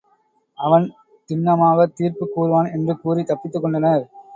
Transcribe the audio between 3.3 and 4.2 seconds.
தப்பித்துக் கொண்டனர்.